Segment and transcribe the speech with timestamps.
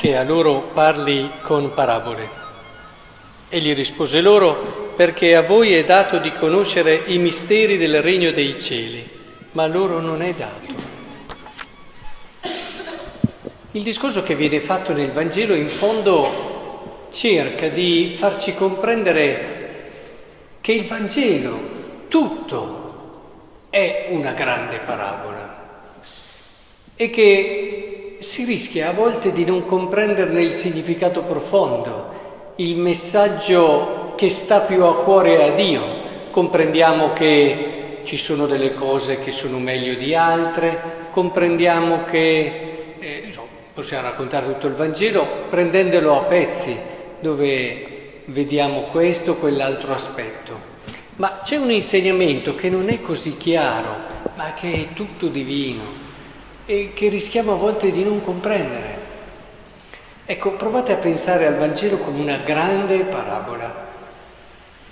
[0.00, 2.30] perché a loro parli con parabole?
[3.50, 8.58] Egli rispose loro, perché a voi è dato di conoscere i misteri del regno dei
[8.58, 9.06] cieli,
[9.52, 10.72] ma a loro non è dato.
[13.72, 19.90] Il discorso che viene fatto nel Vangelo in fondo cerca di farci comprendere
[20.62, 21.60] che il Vangelo
[22.08, 25.58] tutto è una grande parabola
[26.96, 27.79] e che
[28.20, 34.84] si rischia a volte di non comprenderne il significato profondo, il messaggio che sta più
[34.84, 35.82] a cuore a Dio.
[36.30, 43.32] Comprendiamo che ci sono delle cose che sono meglio di altre, comprendiamo che eh,
[43.72, 46.76] possiamo raccontare tutto il Vangelo prendendolo a pezzi,
[47.20, 50.68] dove vediamo questo o quell'altro aspetto.
[51.16, 53.96] Ma c'è un insegnamento che non è così chiaro,
[54.36, 56.08] ma che è tutto divino
[56.70, 58.98] e che rischiamo a volte di non comprendere.
[60.24, 63.88] Ecco, provate a pensare al Vangelo come una grande parabola,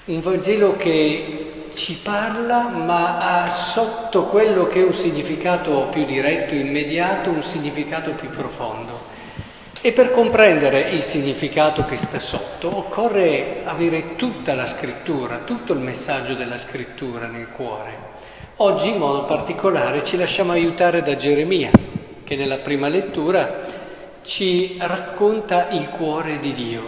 [0.06, 6.55] un Vangelo che ci parla ma ha sotto quello che è un significato più diretto,
[6.55, 9.06] immediato, un significato più profondo.
[9.81, 15.79] E per comprendere il significato che sta sotto occorre avere tutta la scrittura, tutto il
[15.79, 18.17] messaggio della scrittura nel cuore.
[18.61, 21.70] Oggi in modo particolare ci lasciamo aiutare da Geremia,
[22.25, 23.56] che nella prima lettura
[24.23, 26.83] ci racconta il cuore di Dio.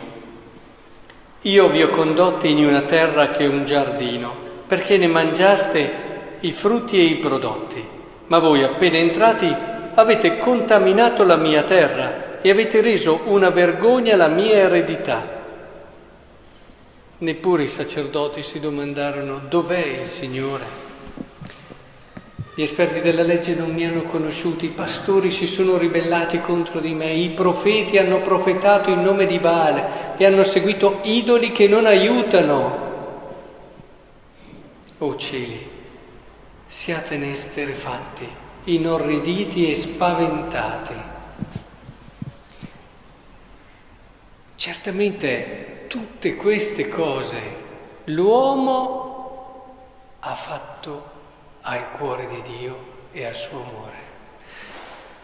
[1.42, 4.34] Io vi ho condotti in una terra che è un giardino,
[4.66, 5.92] perché ne mangiaste
[6.40, 7.88] i frutti e i prodotti,
[8.26, 9.56] ma voi appena entrati
[9.94, 15.44] avete contaminato la mia terra e avete reso una vergogna la mia eredità.
[17.18, 20.89] Neppure i sacerdoti si domandarono dov'è il Signore.
[22.60, 26.92] Gli esperti della legge non mi hanno conosciuto, i pastori si sono ribellati contro di
[26.92, 31.86] me, i profeti hanno profetato in nome di Baale e hanno seguito idoli che non
[31.86, 32.88] aiutano.
[34.98, 35.70] O cieli,
[36.66, 38.28] siatene esterefatti,
[38.64, 40.94] inorriditi e spaventati.
[44.54, 47.40] Certamente tutte queste cose
[48.04, 49.64] l'uomo
[50.20, 51.09] ha fatto
[51.62, 52.78] al cuore di Dio
[53.12, 54.08] e al suo amore.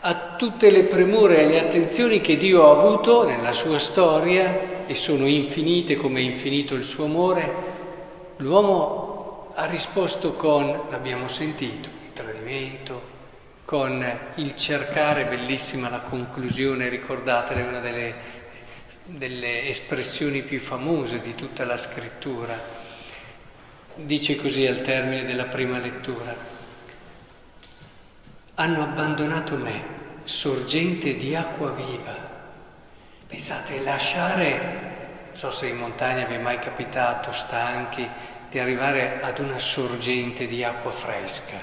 [0.00, 4.94] A tutte le premure e le attenzioni che Dio ha avuto nella sua storia, e
[4.94, 7.52] sono infinite come è infinito il suo amore,
[8.36, 13.14] l'uomo ha risposto con, l'abbiamo sentito, il tradimento,
[13.64, 14.04] con
[14.36, 18.14] il cercare, bellissima la conclusione, ricordatele, una delle,
[19.06, 22.56] delle espressioni più famose di tutta la scrittura,
[23.96, 26.34] dice così al termine della prima lettura,
[28.54, 29.84] hanno abbandonato me,
[30.24, 32.14] sorgente di acqua viva.
[33.26, 34.50] Pensate, lasciare,
[35.26, 38.08] non so se in montagna vi è mai capitato, stanchi,
[38.48, 41.56] di arrivare ad una sorgente di acqua fresca,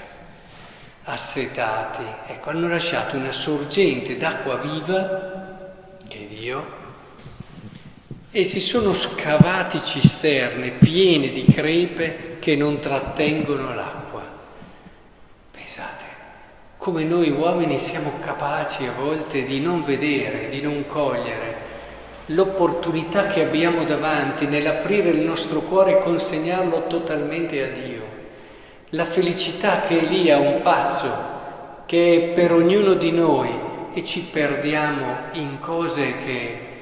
[1.04, 6.82] assetati, ecco, hanno lasciato una sorgente d'acqua viva, che è Dio,
[8.36, 14.22] e si sono scavati cisterne piene di crepe che non trattengono l'acqua.
[15.52, 16.04] Pensate,
[16.76, 21.54] come noi uomini siamo capaci a volte di non vedere, di non cogliere
[22.26, 28.02] l'opportunità che abbiamo davanti nell'aprire il nostro cuore e consegnarlo totalmente a Dio.
[28.88, 31.08] La felicità che è lì a un passo,
[31.86, 33.48] che è per ognuno di noi
[33.92, 36.72] e ci perdiamo in cose che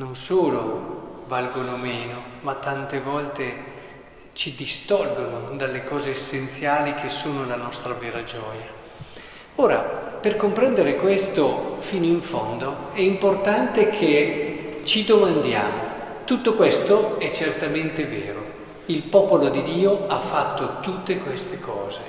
[0.00, 3.68] non solo valgono meno, ma tante volte
[4.32, 8.78] ci distolgono dalle cose essenziali che sono la nostra vera gioia.
[9.56, 15.88] Ora, per comprendere questo fino in fondo è importante che ci domandiamo,
[16.24, 18.42] tutto questo è certamente vero,
[18.86, 22.00] il popolo di Dio ha fatto tutte queste cose,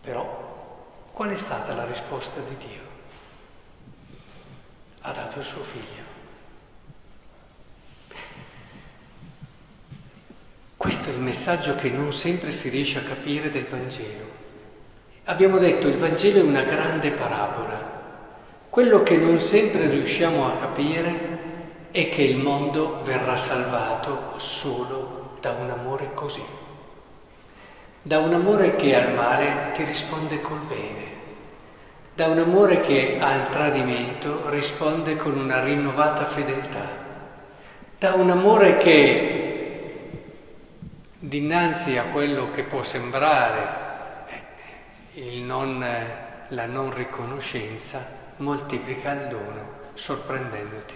[0.00, 2.86] però qual è stata la risposta di Dio?
[5.06, 6.14] Ha dato il suo figlio.
[10.76, 14.34] Questo è il messaggio che non sempre si riesce a capire del Vangelo.
[15.24, 17.94] Abbiamo detto il Vangelo è una grande parabola.
[18.68, 21.44] Quello che non sempre riusciamo a capire
[21.92, 26.42] è che il mondo verrà salvato solo da un amore così,
[28.02, 31.15] da un amore che al male ti risponde col bene
[32.16, 37.04] da un amore che al tradimento risponde con una rinnovata fedeltà,
[37.98, 39.44] da un amore che
[41.18, 43.84] dinanzi a quello che può sembrare
[45.42, 45.84] non,
[46.48, 48.02] la non riconoscenza
[48.38, 50.94] moltiplica il dono sorprendendoti.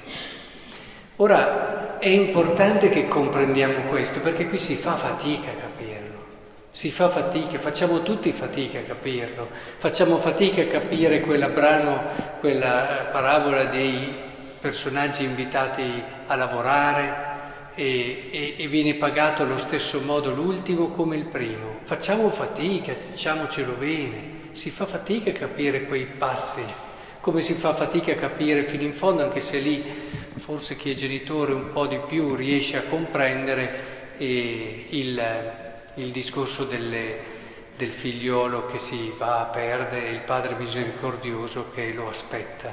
[1.16, 6.09] Ora è importante che comprendiamo questo perché qui si fa fatica a capirlo,
[6.72, 12.02] si fa fatica, facciamo tutti fatica a capirlo, facciamo fatica a capire quella brano,
[12.38, 14.12] quella parabola dei
[14.60, 17.28] personaggi invitati a lavorare
[17.74, 21.78] e, e, e viene pagato allo stesso modo l'ultimo come il primo.
[21.82, 26.62] Facciamo fatica, diciamocelo bene, si fa fatica a capire quei passi.
[27.20, 29.82] Come si fa fatica a capire fino in fondo, anche se lì
[30.34, 35.20] forse chi è genitore un po' di più riesce a comprendere eh, il,
[36.00, 37.18] il, discorso delle,
[37.76, 42.72] del figliolo che si va a perdere e il padre misericordioso che lo aspetta,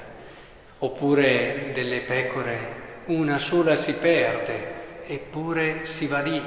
[0.79, 6.41] oppure delle pecore, una sola si perde, eppure si va lì,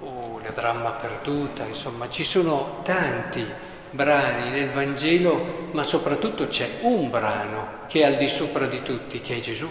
[0.00, 3.44] o la dramma perduta, insomma ci sono tanti
[3.90, 9.20] brani nel Vangelo, ma soprattutto c'è un brano che è al di sopra di tutti,
[9.20, 9.70] che è Gesù.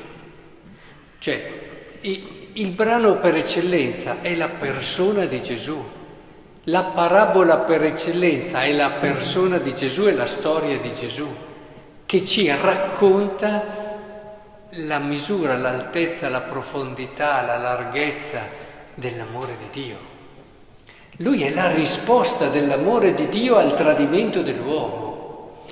[1.20, 1.75] Cioè,
[2.07, 5.84] il brano per eccellenza è la persona di Gesù.
[6.66, 11.28] La parabola per eccellenza è la persona di Gesù e la storia di Gesù,
[12.06, 13.63] che ci racconta
[14.69, 18.42] la misura, l'altezza, la profondità, la larghezza
[18.94, 19.98] dell'amore di Dio.
[21.18, 25.63] Lui è la risposta dell'amore di Dio al tradimento dell'uomo.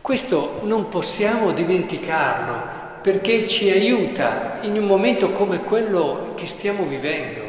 [0.00, 7.40] Questo non possiamo dimenticarlo perché ci aiuta in un momento come quello che stiamo vivendo,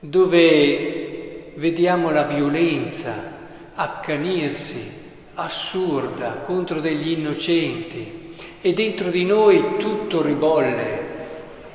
[0.00, 3.38] dove vediamo la violenza
[3.74, 4.98] accanirsi
[5.34, 11.08] assurda contro degli innocenti e dentro di noi tutto ribolle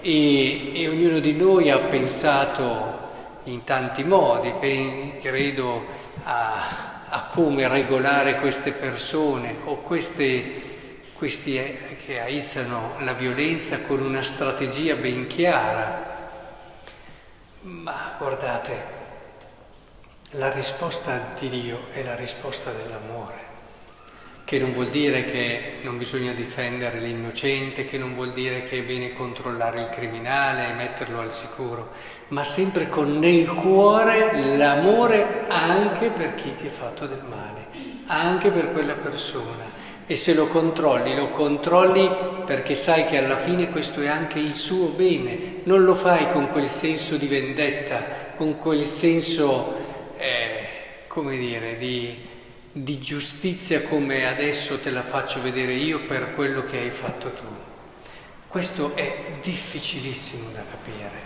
[0.02, 3.04] e, e ognuno di noi ha pensato
[3.46, 4.54] in tanti modi,
[5.20, 5.86] credo
[6.24, 9.78] a, a come regolare queste persone o
[11.18, 16.30] questi eh, che aizzano la violenza con una strategia ben chiara.
[17.62, 18.84] Ma guardate,
[20.32, 23.46] la risposta di Dio è la risposta dell'amore
[24.46, 28.84] che non vuol dire che non bisogna difendere l'innocente, che non vuol dire che è
[28.84, 31.90] bene controllare il criminale e metterlo al sicuro,
[32.28, 37.68] ma sempre con nel cuore l'amore anche per chi ti ha fatto del male,
[38.06, 39.64] anche per quella persona.
[40.08, 44.56] E se lo controlli, lo controlli perché sai che alla fine questo è anche il
[44.56, 49.74] suo bene, non lo fai con quel senso di vendetta, con quel senso,
[50.18, 50.68] eh,
[51.08, 52.34] come dire, di
[52.78, 57.46] di giustizia come adesso te la faccio vedere io per quello che hai fatto tu.
[58.50, 61.22] Questo è difficilissimo da capire.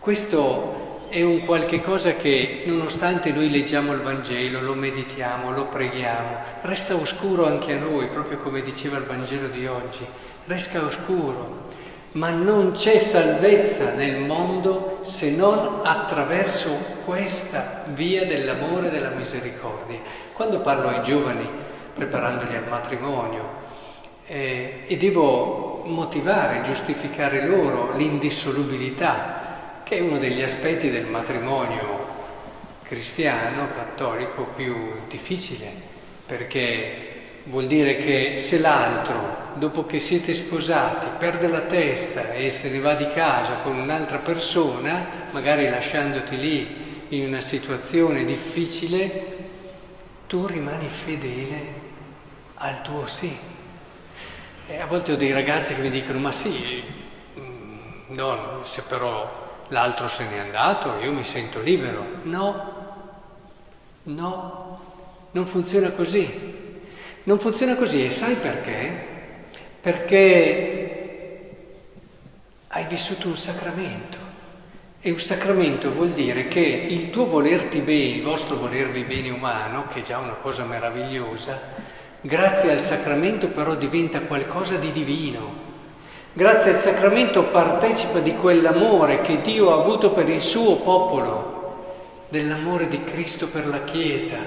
[0.00, 6.40] Questo è un qualche cosa che, nonostante noi leggiamo il Vangelo, lo meditiamo, lo preghiamo,
[6.62, 10.04] resta oscuro anche a noi, proprio come diceva il Vangelo di oggi,
[10.46, 11.70] resta oscuro
[12.14, 16.70] ma non c'è salvezza nel mondo se non attraverso
[17.04, 19.98] questa via dell'amore e della misericordia.
[20.32, 21.48] Quando parlo ai giovani,
[21.94, 23.62] preparandoli al matrimonio,
[24.26, 29.43] eh, e devo motivare, giustificare loro l'indissolubilità,
[29.84, 32.12] che è uno degli aspetti del matrimonio
[32.82, 34.74] cristiano, cattolico, più
[35.08, 35.70] difficile,
[36.26, 37.14] perché
[37.46, 42.78] Vuol dire che se l'altro, dopo che siete sposati, perde la testa e se ne
[42.78, 49.26] va di casa con un'altra persona, magari lasciandoti lì in una situazione difficile,
[50.26, 51.74] tu rimani fedele
[52.54, 53.36] al tuo sì.
[54.66, 56.82] E a volte ho dei ragazzi che mi dicono, ma sì,
[57.38, 57.76] mm,
[58.06, 62.04] no, se però l'altro se n'è andato, io mi sento libero.
[62.22, 62.72] No,
[64.04, 64.80] no,
[65.30, 66.52] non funziona così.
[67.24, 69.06] Non funziona così e sai perché?
[69.80, 70.94] Perché
[72.68, 74.18] hai vissuto un sacramento
[75.00, 79.86] e un sacramento vuol dire che il tuo volerti bene, il vostro volervi bene umano,
[79.86, 81.60] che è già una cosa meravigliosa,
[82.22, 85.72] grazie al sacramento però diventa qualcosa di divino.
[86.36, 91.76] Grazie al sacramento partecipa di quell'amore che Dio ha avuto per il suo popolo,
[92.28, 94.38] dell'amore di Cristo per la Chiesa.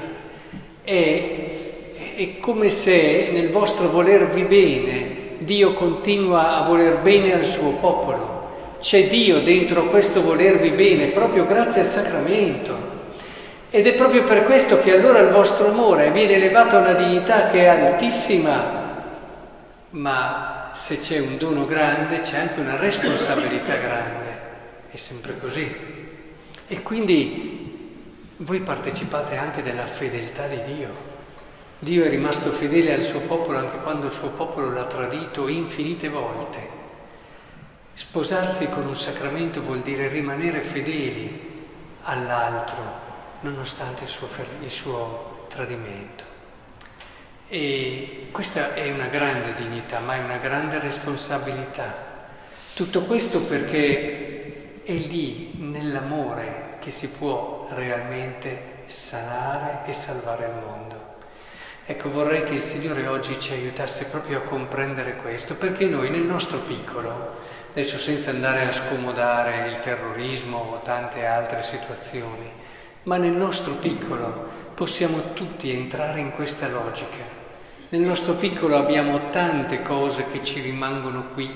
[0.83, 7.71] E è come se nel vostro volervi bene Dio continua a voler bene al suo
[7.79, 8.75] popolo.
[8.81, 12.75] C'è Dio dentro questo volervi bene proprio grazie al sacramento.
[13.69, 17.45] Ed è proprio per questo che allora il vostro amore viene elevato a una dignità
[17.45, 19.05] che è altissima,
[19.91, 24.39] ma se c'è un dono grande c'è anche una responsabilità grande,
[24.91, 25.75] è sempre così.
[26.67, 27.95] E quindi
[28.37, 30.93] voi partecipate anche della fedeltà di Dio.
[31.79, 36.09] Dio è rimasto fedele al suo popolo anche quando il suo popolo l'ha tradito infinite
[36.09, 36.69] volte.
[37.93, 41.65] Sposarsi con un sacramento vuol dire rimanere fedeli
[42.03, 42.83] all'altro,
[43.39, 44.27] nonostante il suo,
[44.61, 46.36] il suo tradimento.
[47.49, 51.95] E questa è una grande dignità, ma è una grande responsabilità.
[52.73, 61.15] Tutto questo perché è lì, nell'amore, che si può realmente sanare e salvare il mondo.
[61.85, 66.23] Ecco, vorrei che il Signore oggi ci aiutasse proprio a comprendere questo, perché noi nel
[66.23, 67.35] nostro piccolo,
[67.69, 72.51] adesso senza andare a scomodare il terrorismo o tante altre situazioni,
[73.07, 77.35] ma nel nostro piccolo possiamo tutti entrare in questa logica.
[77.89, 81.49] Nel nostro piccolo abbiamo tante cose che ci rimangono qui,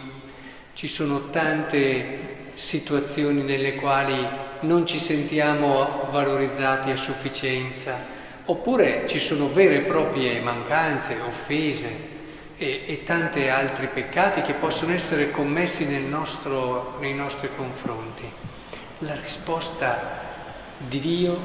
[0.73, 4.27] ci sono tante situazioni nelle quali
[4.61, 7.97] non ci sentiamo valorizzati a sufficienza,
[8.45, 11.89] oppure ci sono vere e proprie mancanze, offese
[12.55, 18.23] e, e tanti altri peccati che possono essere commessi nostro, nei nostri confronti.
[18.99, 20.30] La risposta
[20.87, 21.39] di Dio,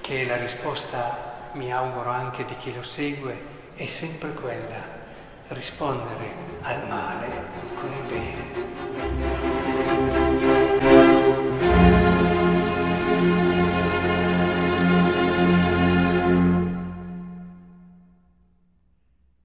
[0.00, 3.40] che è la risposta, mi auguro, anche di chi lo segue,
[3.74, 5.00] è sempre quella,
[5.48, 7.30] rispondere al male
[7.74, 8.81] con il bene.